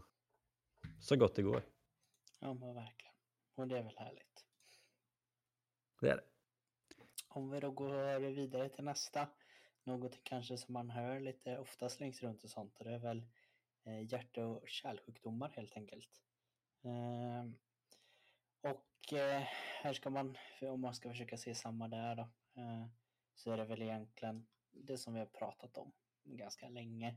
[1.00, 1.64] så gott det går.
[2.40, 3.14] Ja men verkligen.
[3.56, 4.46] Och det är väl härligt.
[6.02, 6.24] Det är det.
[7.28, 9.28] Om vi då går vidare till nästa.
[9.84, 12.78] Något kanske som man hör lite ofta slängs runt och sånt.
[12.78, 13.26] Och det är väl
[13.84, 16.22] eh, hjärt och kärlsjukdomar helt enkelt.
[16.84, 17.56] Ehm,
[18.62, 19.42] och eh,
[19.82, 22.30] här ska man, om man ska försöka se samma där då,
[22.62, 22.86] eh,
[23.36, 25.92] så är det väl egentligen det som vi har pratat om
[26.24, 27.16] ganska länge.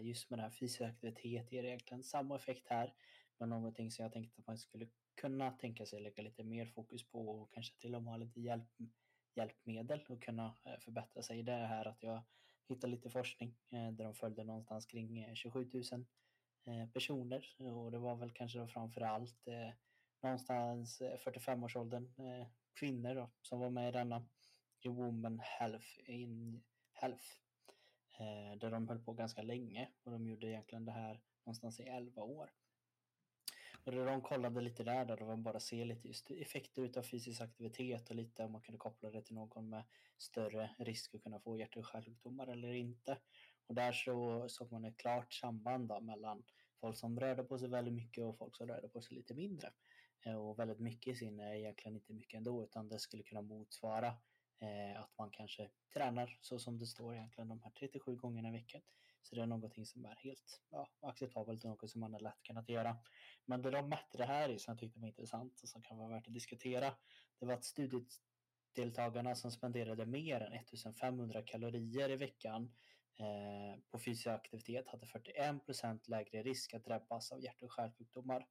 [0.00, 2.94] Just med den här fysisk aktivitet ger egentligen samma effekt här,
[3.38, 7.08] men någonting som jag tänkte att man skulle kunna tänka sig lägga lite mer fokus
[7.08, 8.68] på och kanske till och med ha lite hjälp,
[9.34, 11.42] hjälpmedel och kunna eh, förbättra sig.
[11.42, 12.22] Det är här att jag
[12.68, 16.06] hittade lite forskning eh, där de följde någonstans kring eh, 27 000
[16.92, 19.48] personer och det var väl kanske då framför allt
[20.22, 22.12] någonstans 45-årsåldern
[22.74, 24.26] kvinnor då, som var med i denna
[24.80, 27.26] i Women Health in Health
[28.56, 32.22] där de höll på ganska länge och de gjorde egentligen det här någonstans i 11
[32.22, 32.50] år.
[33.84, 37.40] Och det de kollade lite där, där de bara se lite just effekter utav fysisk
[37.40, 39.84] aktivitet och lite om man kunde koppla det till någon med
[40.18, 43.18] större risk att kunna få hjärt och kärlsjukdomar eller inte.
[43.66, 46.44] Och där så såg man ett klart samband då mellan
[46.80, 49.72] folk som rörde på sig väldigt mycket och folk som rörde på sig lite mindre.
[50.24, 53.42] Eh, och väldigt mycket i sin är egentligen inte mycket ändå, utan det skulle kunna
[53.42, 54.06] motsvara
[54.58, 58.52] eh, att man kanske tränar så som det står egentligen de här 37 gångerna i
[58.52, 58.82] veckan.
[59.22, 62.42] Så det är någonting som är helt ja, acceptabelt och något som man har lätt
[62.42, 62.96] kunnat göra.
[63.44, 65.98] Men det de mätte det här i som jag tyckte var intressant och som kan
[65.98, 66.94] vara värt att diskutera,
[67.38, 72.74] det var att studiedeltagarna som spenderade mer än 1500 kalorier i veckan
[73.18, 78.46] eh, på fysisk aktivitet hade 41 procent lägre risk att drabbas av hjärt och kärlsjukdomar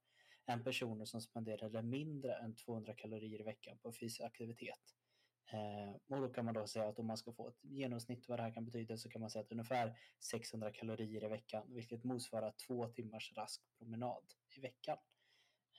[0.46, 5.01] än personer som spenderade mindre än 200 kalorier i veckan på fysisk aktivitet.
[5.46, 8.38] Eh, och då kan man då säga att om man ska få ett genomsnitt vad
[8.38, 12.04] det här kan betyda så kan man säga att ungefär 600 kalorier i veckan, vilket
[12.04, 14.24] motsvarar två timmars rask promenad
[14.56, 14.98] i veckan.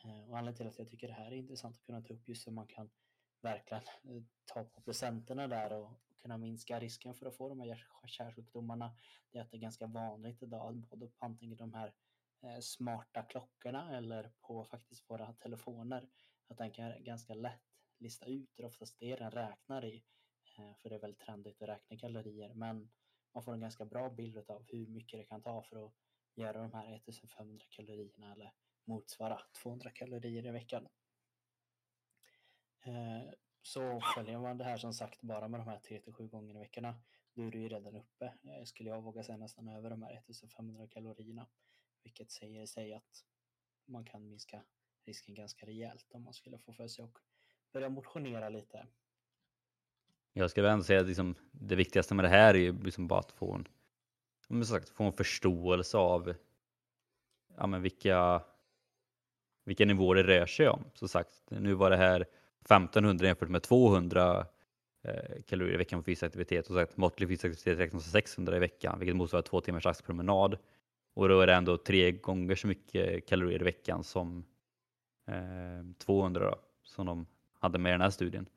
[0.03, 2.27] Eh, och anledningen till att jag tycker det här är intressant att kunna ta upp
[2.27, 2.89] just hur man kan
[3.41, 7.85] verkligen eh, ta på procenterna där och kunna minska risken för att få de här
[8.07, 8.95] kärlsjukdomarna.
[9.31, 11.93] Det är att det är ganska vanligt idag, både på antingen de här
[12.41, 16.09] eh, smarta klockorna eller på faktiskt våra telefoner,
[16.47, 17.72] att den kan ganska lätt
[18.03, 20.03] lista ut hur oftast det är den räknar i.
[20.57, 22.91] Eh, för det är väldigt trendigt att räkna kalorier, men
[23.33, 25.93] man får en ganska bra bild av hur mycket det kan ta för att
[26.35, 28.53] göra de här 1500 kalorierna eller
[28.85, 30.87] motsvara 200 kalorier i veckan.
[32.85, 36.59] Eh, så följer man det här som sagt bara med de här 3-7 gånger i
[36.59, 37.01] veckorna,
[37.33, 40.13] då är du ju redan uppe, eh, skulle jag våga säga nästan över de här
[40.13, 41.47] 1500 kalorierna,
[42.03, 43.25] vilket säger sig att
[43.85, 44.65] man kan minska
[45.05, 47.13] risken ganska rejält om man skulle få för sig att
[47.73, 48.85] börja motionera lite.
[50.33, 53.19] Jag skulle ändå säga att liksom, det viktigaste med det här är ju liksom bara
[53.19, 53.67] att få en,
[54.47, 56.33] men sagt, få en förståelse av
[57.57, 58.43] ja, men vilka,
[59.63, 60.83] vilka nivåer det rör sig om.
[60.93, 62.25] Som sagt, nu var det här
[62.61, 64.45] 1500 jämfört med 200
[65.03, 68.55] eh, kalorier i veckan på fysisk aktivitet och sagt, måttlig fysisk aktivitet räknas som 600
[68.55, 70.57] i veckan, vilket motsvarar två timmars axelpromenad.
[71.13, 74.45] Och då är det ändå tre gånger så mycket kalorier i veckan som
[75.27, 77.25] eh, 200 då, som de
[77.63, 78.49] hade med i den här studien.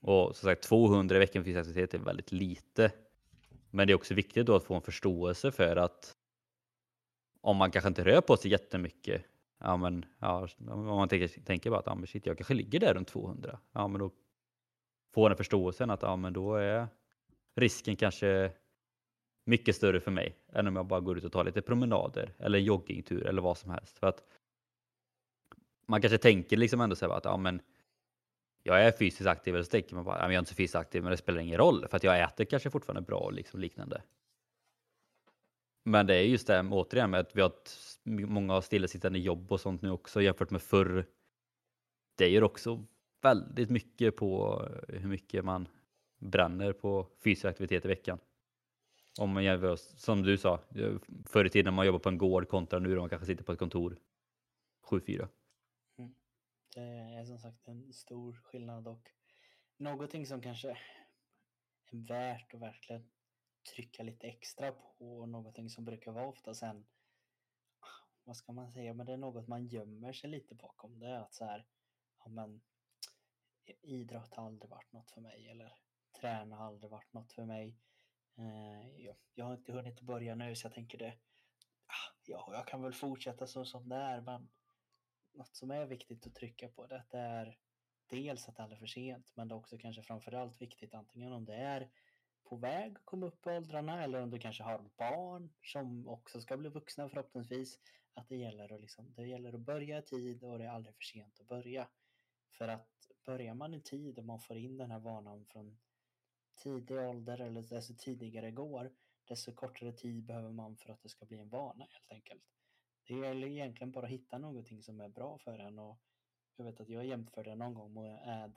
[0.00, 2.92] Och som sagt 200 i veckan fysisk aktivitet är väldigt lite.
[3.70, 6.16] Men det är också viktigt då att få en förståelse för att
[7.40, 9.22] om man kanske inte rör på sig jättemycket,
[9.58, 12.80] ja men ja, om man tänker, tänker bara att ja, men shit, jag kanske ligger
[12.80, 14.10] där runt 200, ja men då
[15.14, 16.88] får den förståelsen att ja men då är
[17.56, 18.52] risken kanske
[19.44, 22.58] mycket större för mig än om jag bara går ut och tar lite promenader eller
[22.58, 23.98] joggingtur eller vad som helst.
[23.98, 24.22] För att
[25.86, 27.60] man kanske tänker liksom ändå så här att ja men
[28.66, 31.02] jag är fysiskt aktiv eller så tänker man bara, jag är inte så fysiskt aktiv
[31.02, 34.02] men det spelar ingen roll för att jag äter kanske fortfarande bra och liksom liknande.
[35.84, 39.52] Men det är just det återigen med att vi har ett, många har stillasittande jobb
[39.52, 41.06] och sånt nu också jämfört med förr.
[42.14, 42.84] Det gör också
[43.22, 45.68] väldigt mycket på eh, hur mycket man
[46.18, 48.18] bränner på fysisk aktivitet i veckan.
[49.18, 50.92] Om man jämför, som du sa, eh,
[51.24, 53.44] förr i tiden när man jobbar på en gård kontra nu då man kanske sitter
[53.44, 53.96] på ett kontor
[54.90, 55.28] 7-4.
[56.76, 59.10] Det är som sagt en stor skillnad och
[59.76, 60.78] någonting som kanske är
[62.06, 63.10] värt att verkligen
[63.74, 66.86] trycka lite extra på och någonting som brukar vara ofta sen
[68.24, 70.98] vad ska man säga, men det är något man gömmer sig lite bakom.
[70.98, 71.66] Det är att så här,
[72.18, 72.62] ja men
[73.82, 75.78] idrott har aldrig varit något för mig eller
[76.20, 77.78] träna har aldrig varit något för mig.
[78.36, 81.18] Eh, jag, jag har inte hunnit börja nu så jag tänker det,
[81.86, 84.48] ah, ja, jag kan väl fortsätta så som det är, men
[85.36, 87.58] något som är viktigt att trycka på det är
[88.06, 91.44] dels att det är för sent, men det är också kanske framförallt viktigt antingen om
[91.44, 91.90] det är
[92.44, 96.40] på väg att komma upp i åldrarna eller om du kanske har barn som också
[96.40, 97.78] ska bli vuxna förhoppningsvis.
[98.14, 100.94] Att det gäller att, liksom, det gäller att börja i tid och det är aldrig
[100.94, 101.88] för sent att börja.
[102.58, 102.88] För att
[103.24, 105.78] börjar man i tid och man får in den här vanan från
[106.62, 108.92] tidig ålder eller desto tidigare går,
[109.24, 112.42] desto kortare tid behöver man för att det ska bli en vana helt enkelt.
[113.06, 115.98] Det gäller egentligen bara att hitta någonting som är bra för en och
[116.56, 118.54] jag vet att jag jämförde någon gång med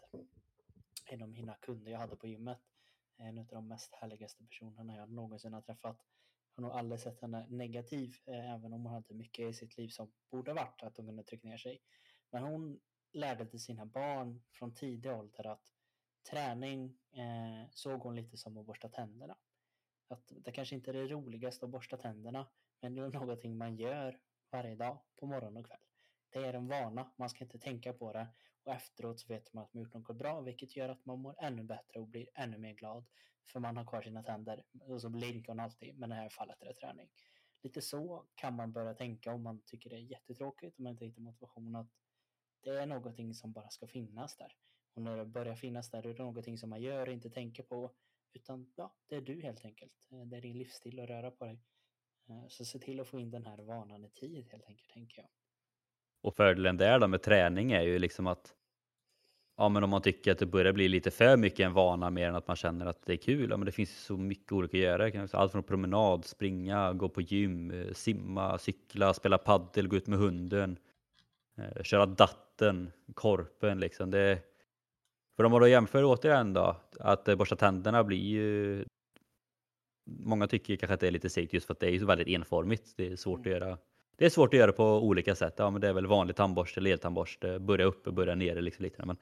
[1.06, 2.60] en av mina kunder jag hade på gymmet.
[3.18, 5.98] En av de mest härligaste personerna jag någonsin har träffat.
[6.56, 9.78] Jag har nog aldrig sett henne negativ, eh, även om hon hade mycket i sitt
[9.78, 11.82] liv som borde varit att hon kunde trycka ner sig.
[12.30, 12.80] Men hon
[13.14, 15.74] lärde till sina barn från tidig ålder att
[16.30, 19.38] träning eh, såg hon lite som att borsta tänderna.
[20.08, 22.48] Att det kanske inte är det roligaste att borsta tänderna,
[22.82, 24.20] men det är någonting man gör
[24.52, 25.80] varje dag på morgon och kväll.
[26.30, 28.28] Det är en vana, man ska inte tänka på det
[28.64, 31.36] och efteråt så vet man att man gjort något bra, vilket gör att man mår
[31.40, 33.06] ännu bättre och blir ännu mer glad
[33.52, 34.64] för man har kvar sina tänder.
[34.82, 37.10] Och så blinkar hon alltid, men i det här fallet är det träning.
[37.62, 41.06] Lite så kan man börja tänka om man tycker det är jättetråkigt och man inte
[41.06, 41.90] hittar motivation att
[42.62, 44.56] det är någonting som bara ska finnas där.
[44.94, 47.64] Och när det börjar finnas där, är det någonting som man gör och inte tänker
[47.64, 47.92] på.
[48.34, 50.08] Utan ja, det är du helt enkelt.
[50.10, 51.60] Det är din livsstil att röra på dig.
[52.30, 55.22] Eh, så se till att få in den här vanan i tid helt enkelt, tänker
[55.22, 55.30] jag.
[56.22, 58.56] Och fördelen där då med träning är ju liksom att
[59.58, 62.28] ja, men om man tycker att det börjar bli lite för mycket en vana mer
[62.28, 63.50] än att man känner att det är kul.
[63.50, 65.28] Ja, men det finns så mycket olika att göra.
[65.34, 70.20] Allt från promenad, springa, gå på gym, eh, simma, cykla, spela paddel, gå ut med
[70.20, 70.78] hunden,
[71.58, 74.12] eh, köra datten, korpen liksom.
[74.12, 74.40] Det,
[75.36, 78.86] för om man då jämför återigen då, att borsta tänderna blir ju
[80.20, 82.28] Många tycker kanske att det är lite segt just för att det är så väldigt
[82.28, 82.94] enformigt.
[82.96, 83.56] Det är svårt mm.
[83.56, 83.78] att göra
[84.20, 85.54] det är svårt att göra på olika sätt.
[85.58, 89.06] Ja, men det är väl vanlig tandborste, ledtandborste, börja uppe, börja nere liksom lite.
[89.06, 89.18] Men,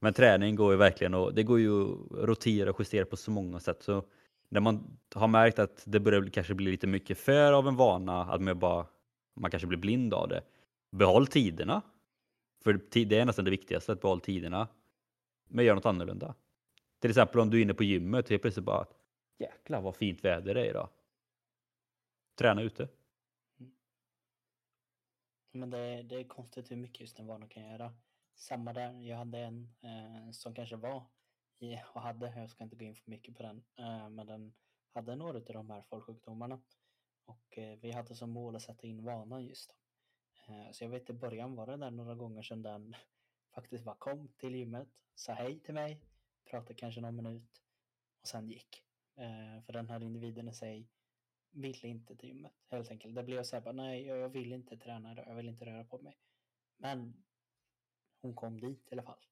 [0.00, 3.30] men träning går ju verkligen och det går ju att rotera och justera på så
[3.30, 3.82] många sätt.
[3.82, 4.04] Så
[4.48, 8.24] när man har märkt att det börjar kanske bli lite mycket för av en vana,
[8.24, 8.86] att man bara
[9.36, 10.42] man kanske blir blind av det.
[10.92, 11.82] Behåll tiderna.
[12.64, 14.68] För det är nästan det viktigaste, att behålla tiderna.
[15.48, 16.34] Men gör något annorlunda.
[17.00, 18.86] Till exempel om du är inne på gymmet, helt plötsligt bara
[19.40, 20.88] jäklar vad fint väder det är idag.
[22.34, 22.88] Träna ute.
[23.60, 23.72] Mm.
[25.52, 27.94] Men det, det är konstigt hur mycket just en vana kan göra.
[28.34, 31.04] Samma där, jag hade en eh, som kanske var
[31.58, 34.52] i, och hade, jag ska inte gå in för mycket på den, eh, men den
[34.90, 36.60] hade några av de här folksjukdomarna.
[37.24, 39.74] Och eh, vi hade som mål att sätta in vanan just då.
[40.52, 42.94] Eh, så jag vet i början var det där några gånger sedan den
[43.54, 46.00] faktiskt bara kom till gymmet, sa hej till mig,
[46.44, 47.62] pratade kanske någon minut
[48.20, 48.84] och sen gick.
[49.20, 50.88] Eh, för den här individen i sig
[51.50, 53.14] ville inte till gymmet helt enkelt.
[53.14, 55.84] Det blev så här bara, nej, jag vill inte träna idag, jag vill inte röra
[55.84, 56.18] på mig.
[56.76, 57.24] Men
[58.20, 59.24] hon kom dit i alla fall.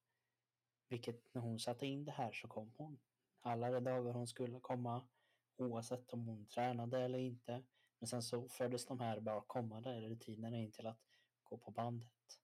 [0.88, 2.98] Vilket när hon satte in det här så kom hon.
[3.40, 5.08] Alla de dagar hon skulle komma,
[5.56, 7.62] oavsett om hon tränade eller inte.
[7.98, 11.00] Men sen så fördes de här bara kommande rutinerna in till att
[11.42, 12.40] gå på bandet,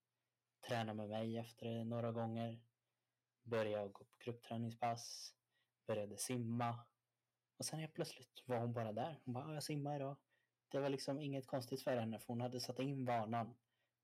[0.68, 2.60] träna med mig efter några gånger,
[3.42, 5.34] börja gå på gruppträningspass,
[5.86, 6.78] började simma,
[7.56, 9.20] och sen helt plötsligt var hon bara där.
[9.24, 10.16] Hon bara, jag simmar idag.
[10.68, 13.54] Det var liksom inget konstigt för henne för hon hade satt in vanan.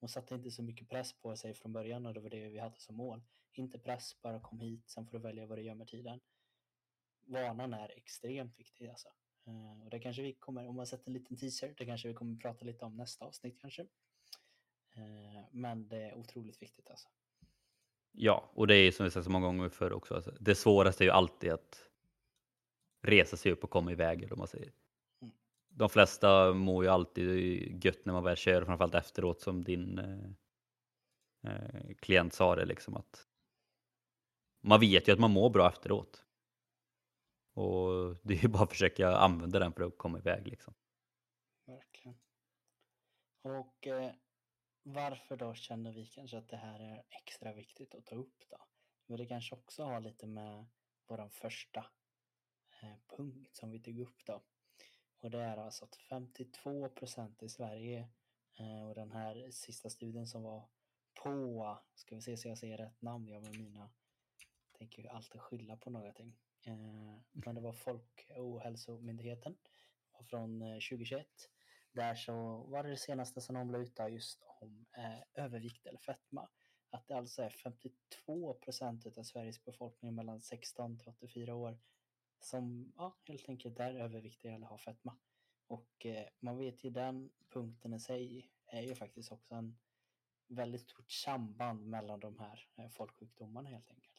[0.00, 2.58] Hon satte inte så mycket press på sig från början och det var det vi
[2.58, 3.22] hade som mål.
[3.52, 6.20] Inte press, bara kom hit, sen får du välja vad du gör med tiden.
[7.26, 9.08] Vanan är extremt viktig alltså.
[9.46, 12.14] Eh, och det kanske vi kommer, om man sätter en liten teaser, det kanske vi
[12.14, 13.82] kommer prata lite om nästa avsnitt kanske.
[14.92, 17.08] Eh, men det är otroligt viktigt alltså.
[18.12, 20.14] Ja, och det är som vi sagt så många gånger förr också.
[20.14, 21.89] Alltså, det svåraste är ju alltid att
[23.00, 24.22] resa sig upp och komma iväg.
[24.22, 24.72] Eller man säger.
[25.22, 25.34] Mm.
[25.68, 31.52] De flesta mår ju alltid gött när man väl kör, framförallt efteråt som din eh,
[31.52, 32.64] eh, klient sa det.
[32.64, 33.26] Liksom att
[34.60, 36.24] man vet ju att man mår bra efteråt.
[37.54, 40.48] Och det är ju bara att försöka använda den för att komma iväg.
[40.48, 40.74] Liksom.
[41.66, 42.18] Verkligen.
[43.42, 44.12] Och eh,
[44.82, 48.66] varför då känner vi kanske att det här är extra viktigt att ta upp då?
[49.06, 50.66] Men det kanske också har lite med
[51.06, 51.86] vår första
[52.82, 54.42] Eh, punkt som vi tog upp då.
[55.20, 58.08] Och det är alltså att 52 procent i Sverige
[58.58, 60.68] eh, och den här sista studien som var
[61.22, 63.90] på, ska vi se så jag säger rätt namn, jag med mina,
[64.72, 66.36] tänker alltid skylla på någonting.
[66.66, 69.56] Eh, men det var Folkhälsomyndigheten
[70.30, 71.26] från 2021.
[71.92, 74.86] Där så var det det senaste som de la ut just om
[75.34, 76.48] övervikt eller fetma.
[76.90, 81.78] Att det alltså är 52 procent av Sveriges befolkning mellan 16 till 84 år
[82.40, 85.16] som ja, helt enkelt är överviktiga eller har fetma.
[85.66, 89.78] Och eh, man vet ju den punkten i sig är ju faktiskt också en
[90.48, 94.16] väldigt stort samband mellan de här eh, folksjukdomarna helt enkelt.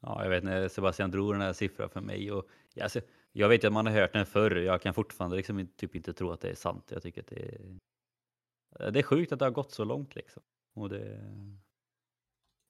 [0.00, 2.48] Ja, jag vet när Sebastian drog den här siffran för mig och
[2.80, 3.00] alltså,
[3.32, 4.56] jag vet att man har hört den förr.
[4.56, 6.90] Jag kan fortfarande liksom typ inte tro att det är sant.
[6.90, 7.54] Jag tycker att det
[8.78, 10.42] är, det är sjukt att det har gått så långt liksom.
[10.74, 11.20] Och det,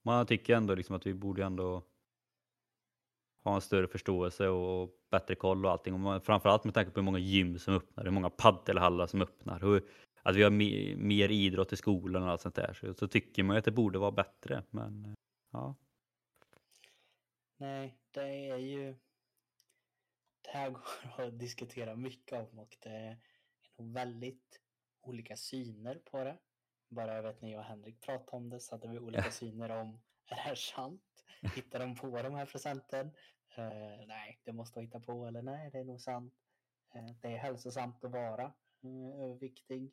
[0.03, 1.83] man tycker ändå liksom att vi borde ändå
[3.45, 6.07] ha en större förståelse och bättre koll och allting.
[6.07, 9.65] Och framförallt med tanke på hur många gym som öppnar, hur många paddelhallar som öppnar.
[9.65, 9.81] Och
[10.23, 10.51] att vi har
[10.97, 12.73] mer idrott i skolan och allt sånt där.
[12.73, 14.63] Så, så tycker man ju att det borde vara bättre.
[14.71, 15.15] Men
[15.53, 15.75] ja.
[17.57, 18.95] Nej, det är ju...
[20.43, 20.71] Det här
[21.17, 23.19] går att diskutera mycket om och det är
[23.79, 24.61] nog väldigt
[25.01, 26.39] olika syner på det.
[26.89, 30.01] bara jag vet ni och Henrik pratade om det så hade vi olika syner om
[30.27, 31.25] är det här sant?
[31.55, 33.11] Hittar de på de här presenten?
[33.59, 36.35] Uh, eh, nej, det måste hitta på eller nej, det är nog sant.
[36.97, 38.53] Uh, det är hälsosamt att vara
[38.85, 39.93] uh, överviktig.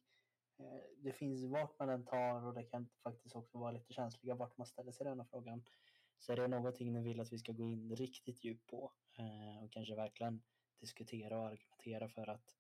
[0.98, 4.58] det finns vart man än tar och det kan faktiskt också vara lite känsliga vart
[4.58, 5.63] man ställer sig denna frågan.
[6.20, 8.91] Så är det någonting ni vill att vi ska gå in riktigt djupt på
[9.63, 10.41] och kanske verkligen
[10.80, 12.56] diskutera och argumentera för att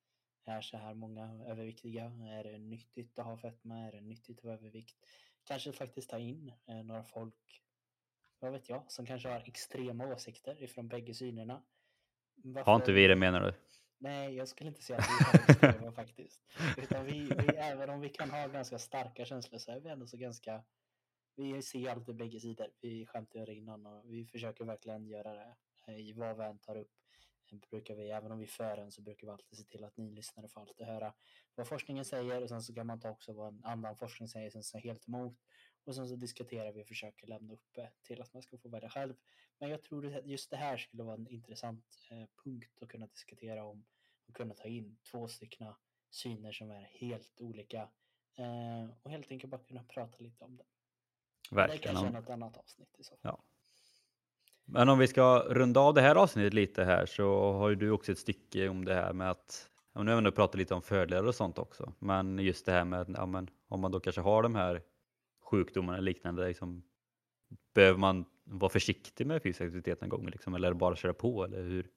[0.45, 2.05] är så här många överviktiga?
[2.05, 3.77] Är det nyttigt att ha fetma?
[3.79, 5.05] Är det nyttigt att vara övervikt?
[5.43, 7.61] Kanske faktiskt ta in eh, några folk,
[8.39, 11.63] vad vet jag, som kanske har extrema åsikter ifrån bägge synerna.
[12.35, 12.71] Varför...
[12.71, 13.53] Har inte vi det menar du?
[13.97, 16.41] Nej, jag skulle inte säga att vi har extrema faktiskt.
[16.77, 20.07] Utan vi, vi, även om vi kan ha ganska starka känslor så är vi ändå
[20.07, 20.63] så ganska
[21.35, 22.67] vi ser alltid bägge sidor.
[22.81, 25.55] Vi skämtar ju innan och vi försöker verkligen göra det
[25.93, 26.91] i vad vi än tar upp
[27.51, 30.11] brukar vi, även om vi för en, så brukar vi alltid se till att ni
[30.11, 31.13] lyssnare får alltid höra
[31.55, 34.49] vad forskningen säger och sen så kan man ta också vad en annan forskning säger
[34.49, 35.37] som säger helt emot.
[35.83, 38.89] Och sen så diskuterar vi och försöker lämna upp till att man ska få välja
[38.89, 39.15] själv.
[39.59, 43.07] Men jag tror att just det här skulle vara en intressant eh, punkt att kunna
[43.07, 43.85] diskutera om
[44.27, 45.73] och kunna ta in två stycken
[46.09, 47.81] syner som är helt olika
[48.37, 50.65] eh, och helt enkelt bara kunna prata lite om det.
[51.51, 51.81] Verkligen.
[51.81, 53.19] Det kanske är något annat avsnitt i så fall.
[53.21, 53.43] Ja.
[54.73, 57.91] Men om vi ska runda av det här avsnittet lite här så har ju du
[57.91, 60.73] också ett stycke om det här med att, ja, nu har vi ändå pratat lite
[60.73, 63.99] om fördelar och sånt också, men just det här med ja, men, om man då
[63.99, 64.81] kanske har de här
[65.43, 66.83] sjukdomarna och liknande, liksom,
[67.73, 71.61] behöver man vara försiktig med fysisk aktivitet en gång liksom, eller bara köra på eller
[71.63, 71.87] hur,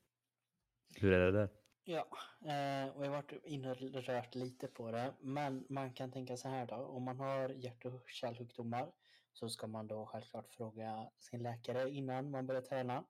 [0.94, 1.48] hur är det där?
[1.84, 2.06] Ja,
[2.40, 6.37] eh, och jag har varit inne och rört lite på det, men man kan tänka
[6.37, 8.92] så här då, om man har hjärt och kärlsjukdomar
[9.35, 13.05] så ska man då självklart fråga sin läkare innan man börjar träna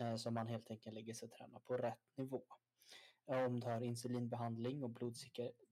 [0.00, 2.42] eh, så man helt enkelt lägger sig och tränar på rätt nivå.
[3.30, 4.90] Eh, om du har insulinbehandling och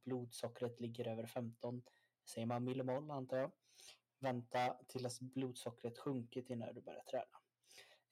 [0.05, 1.83] blodsockret ligger över 15,
[2.29, 3.53] säger man millimol antar jag,
[4.21, 7.41] vänta tills blodsockret sjunkit innan du börjar träna.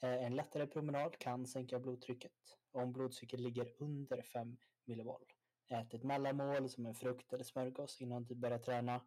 [0.02, 2.32] Eh, en lättare promenad kan sänka blodtrycket.
[2.72, 5.24] Om blodsockret ligger under 5 millimol.
[5.68, 9.00] Ät ett mellanmål som en frukt eller smörgås innan du börjar träna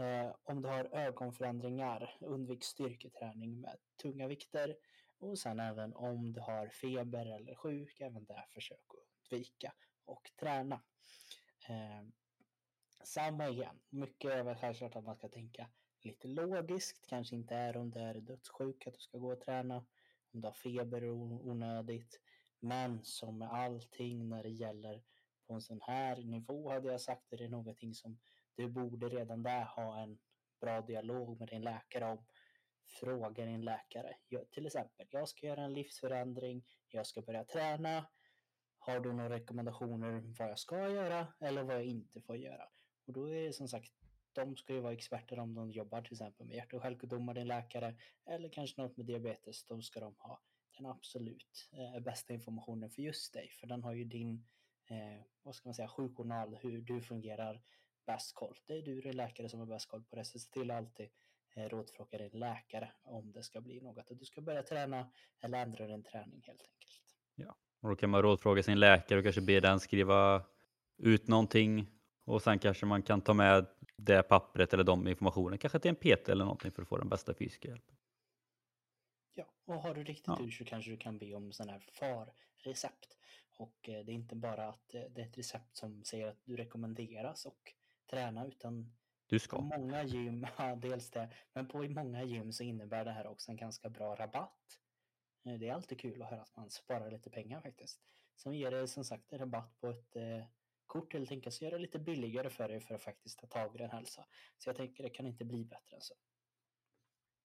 [0.00, 4.76] Eh, om du har ögonförändringar, undvik styrketräning med tunga vikter.
[5.18, 9.72] Och sen även om du har feber eller sjuk, även där försök att undvika
[10.04, 10.82] och träna.
[11.68, 12.08] Eh,
[13.02, 15.70] samma igen, mycket är väl självklart att man ska tänka
[16.02, 19.76] lite logiskt, kanske inte är om du är dödssjuk att du ska gå och träna,
[20.32, 22.20] om du har feber onödigt.
[22.60, 25.02] Men som med allting när det gäller
[25.46, 28.18] på en sån här nivå hade jag sagt, är det någonting som
[28.60, 30.18] du borde redan där ha en
[30.60, 32.24] bra dialog med din läkare om.
[33.00, 34.16] Fråga din läkare.
[34.28, 38.06] Jag, till exempel, jag ska göra en livsförändring, jag ska börja träna.
[38.78, 42.68] Har du några rekommendationer vad jag ska göra eller vad jag inte får göra?
[43.06, 43.92] Och då är det som sagt,
[44.32, 47.46] de ska ju vara experter om de jobbar till exempel med hjärt och självsjukdomar, din
[47.46, 47.96] läkare,
[48.26, 49.64] eller kanske något med diabetes.
[49.64, 50.40] Då ska de ha
[50.76, 54.46] den absolut eh, bästa informationen för just dig, för den har ju din,
[54.86, 57.62] eh, vad ska man säga, sjukjournal, hur du fungerar,
[58.06, 58.58] bäst koll.
[58.66, 60.24] Det är du, din läkare, som har bäst koll på det.
[60.24, 61.08] Så se till att alltid
[61.56, 65.10] eh, rådfråga din läkare om det ska bli något att du ska börja träna
[65.40, 67.16] eller ändra din träning helt enkelt.
[67.34, 70.44] Ja, och då kan man rådfråga sin läkare och kanske be den skriva
[70.98, 71.86] ut någonting
[72.24, 75.96] och sen kanske man kan ta med det pappret eller de informationen, kanske till en
[75.96, 77.96] PT eller någonting för att få den bästa fysiska hjälpen.
[79.34, 80.38] Ja, och har du riktigt ja.
[80.40, 83.16] ur så kanske du kan be om sån här FAR-recept.
[83.56, 86.44] Och eh, det är inte bara att eh, det är ett recept som säger att
[86.44, 87.74] du rekommenderas och
[88.10, 88.92] träna utan
[89.26, 89.56] du ska.
[89.56, 93.50] på många gym, ja dels det, men på många gym så innebär det här också
[93.50, 94.78] en ganska bra rabatt.
[95.46, 98.00] Eh, det är alltid kul att höra att man sparar lite pengar faktiskt.
[98.36, 100.44] Som ger det som sagt en rabatt på ett eh,
[100.86, 103.74] kort helt enkelt, så gör det lite billigare för dig för att faktiskt ta tag
[103.74, 104.24] i din hälsa.
[104.58, 106.14] Så jag tänker det kan inte bli bättre än så.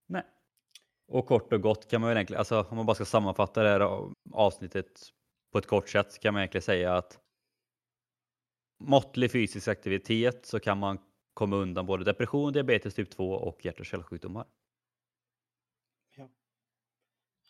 [0.08, 0.24] Nej.
[1.08, 3.70] Och kort och gott kan man väl egentligen, alltså om man bara ska sammanfatta det
[3.70, 5.02] här avsnittet
[5.52, 7.20] på ett kort sätt så kan man egentligen säga att
[8.78, 10.98] måttlig fysisk aktivitet så kan man
[11.34, 14.48] komma undan både depression, diabetes typ 2 och hjärt och kärlsjukdomar.
[16.16, 16.30] Ja.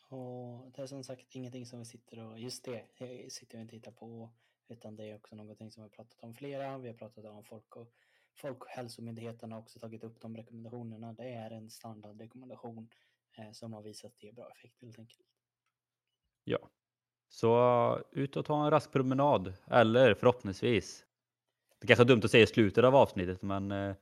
[0.10, 2.86] Och det är som sagt ingenting som vi sitter och, just det
[3.30, 4.34] sitter vi inte och tittar på,
[4.68, 6.78] utan det är också någonting som vi har pratat om flera.
[6.78, 7.92] Vi har pratat om folk och
[8.36, 11.14] Folkhälsomyndigheten har också tagit upp de rekommendationerna.
[11.14, 12.90] Det är en standardrekommendation
[13.38, 15.28] eh, som har visat att det ger bra effekt helt enkelt.
[16.44, 16.70] Ja,
[17.30, 21.06] så ut och ta en rask promenad eller förhoppningsvis
[21.80, 23.96] det kanske är dumt att säga i slutet av avsnittet, men eh,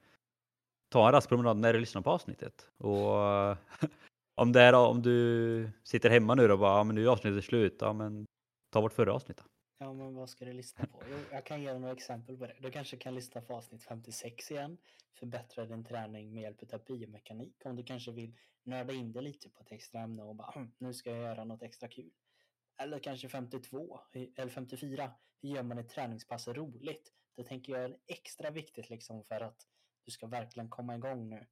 [0.89, 2.69] ta en rask promenad när du lyssnar på avsnittet.
[2.77, 3.11] Och
[4.35, 7.45] om, det är, om du sitter hemma nu och bara, ja, men nu är avsnittet
[7.45, 8.25] slut, ja, men
[8.69, 9.43] ta vårt förra avsnitt.
[9.77, 11.03] Ja, men vad ska du lyssna på?
[11.11, 12.55] Jo, jag kan ge dig några exempel på det.
[12.59, 14.77] Du kanske kan lyssna på avsnitt 56 igen.
[15.13, 17.61] Förbättra din träning med hjälp av biomekanik.
[17.65, 20.71] Om du kanske vill nörda in dig lite på ett extra ämne och bara hm,
[20.77, 22.11] nu ska jag göra något extra kul.
[22.77, 23.99] Eller kanske 52
[24.35, 25.11] eller 54.
[25.41, 27.11] Hur gör man ett träningspass roligt?
[27.35, 29.67] Det tänker jag är extra viktigt liksom för att
[30.05, 31.47] du ska verkligen komma igång nu.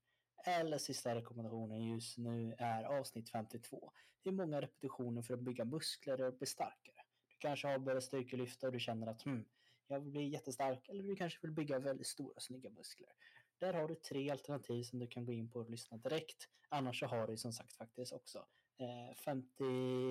[0.46, 3.92] Eller sista rekommendationen just nu är avsnitt 52.
[4.24, 7.02] Hur många repetitioner för att bygga muskler och bli starkare?
[7.28, 9.46] Du kanske har börjat styrkelyfta och du känner att hmm,
[9.88, 13.10] jag vill bli jättestark eller du kanske vill bygga väldigt stora snygga muskler.
[13.58, 16.50] Där har du tre alternativ som du kan gå in på och lyssna direkt.
[16.70, 18.46] Annars så har du som sagt faktiskt också
[19.26, 19.46] 50,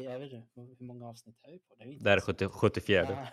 [0.05, 1.75] jag vet inte hur många avsnitt är vi på?
[1.79, 3.07] Det är, inte det är 70, 74.
[3.11, 3.27] Ja,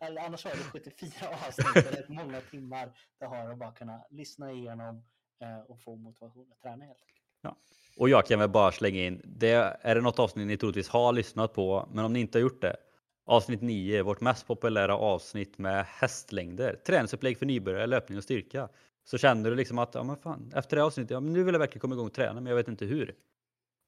[0.06, 4.04] eller annars har du 74 avsnitt, det är många timmar det har att bara kunna
[4.10, 5.04] lyssna igenom
[5.40, 7.22] eh, och få motivation att träna helt enkelt.
[7.42, 7.56] Ja.
[7.96, 11.12] Och jag kan väl bara slänga in, det är det något avsnitt ni troligtvis har
[11.12, 12.76] lyssnat på, men om ni inte har gjort det,
[13.24, 18.68] avsnitt 9, vårt mest populära avsnitt med hästlängder, träningsupplägg för nybörjare, löpning och styrka.
[19.04, 21.54] Så känner du liksom att, ja men fan, efter det avsnittet, ja men nu vill
[21.54, 23.14] jag verkligen komma igång och träna, men jag vet inte hur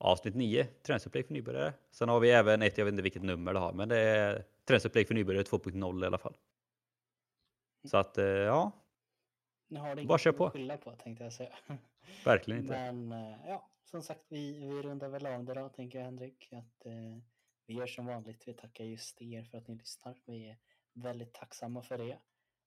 [0.04, 1.72] avsnitt 9, träningsupplägg för nybörjare.
[1.90, 4.44] Sen har vi även ett, jag vet inte vilket nummer det har, men det är
[4.64, 6.36] träningsupplägg för nybörjare 2.0 i alla fall.
[7.84, 8.72] Så att eh, ja.
[9.68, 10.50] Nu har bara kör på.
[10.50, 11.54] skylla på tänkte jag säga.
[12.24, 12.92] Verkligen inte.
[12.92, 16.52] Men eh, ja, som sagt, vi, vi rundar väl av det då, tänker jag Henrik.
[16.52, 16.92] Att, eh,
[17.66, 18.48] vi gör som vanligt.
[18.48, 20.16] Vi tackar just er för att ni lyssnar.
[20.26, 20.56] Vi är
[20.92, 22.18] väldigt tacksamma för det.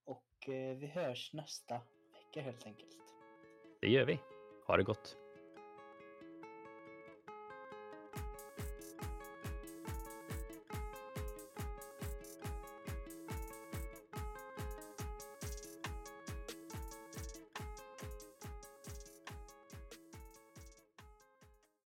[0.05, 1.81] Och eh, vi hörs nästa
[2.13, 2.97] vecka helt enkelt.
[3.81, 4.19] Det gör vi.
[4.67, 5.26] Ha det gott.